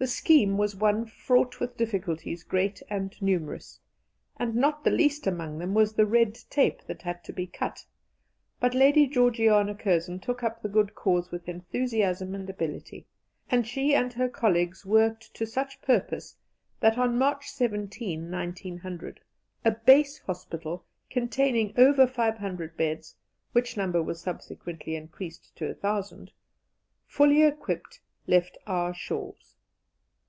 The 0.00 0.06
scheme 0.06 0.56
was 0.56 0.76
one 0.76 1.06
fraught 1.06 1.58
with 1.58 1.76
difficulties 1.76 2.44
great 2.44 2.80
and 2.88 3.20
numerous, 3.20 3.80
and 4.36 4.54
not 4.54 4.84
the 4.84 4.92
least 4.92 5.26
amongst 5.26 5.58
them 5.58 5.74
was 5.74 5.92
the 5.94 6.06
"red 6.06 6.36
tape" 6.48 6.82
that 6.86 7.02
had 7.02 7.24
to 7.24 7.32
be 7.32 7.48
cut; 7.48 7.84
but 8.60 8.74
Lady 8.76 9.08
Georgiana 9.08 9.74
Curzon 9.74 10.20
took 10.20 10.44
up 10.44 10.62
the 10.62 10.68
good 10.68 10.94
cause 10.94 11.32
with 11.32 11.48
enthusiasm 11.48 12.36
and 12.36 12.48
ability, 12.48 13.08
and 13.50 13.66
she 13.66 13.92
and 13.92 14.12
her 14.12 14.28
colleagues 14.28 14.86
worked 14.86 15.34
to 15.34 15.44
such 15.44 15.82
purpose 15.82 16.36
that, 16.78 16.96
on 16.96 17.18
March 17.18 17.50
17, 17.50 18.30
1900, 18.30 19.20
a 19.64 19.70
base 19.72 20.20
hospital 20.20 20.84
containing 21.10 21.74
over 21.76 22.06
500 22.06 22.76
beds 22.76 23.16
(which 23.50 23.76
number 23.76 24.00
was 24.00 24.20
subsequently 24.20 24.94
increased 24.94 25.56
to 25.56 25.66
1,000), 25.66 26.30
fully 27.08 27.42
equipped, 27.42 27.98
left 28.28 28.56
our 28.64 28.94
shores. 28.94 29.56